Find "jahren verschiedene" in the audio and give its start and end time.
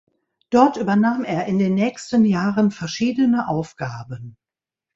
2.25-3.47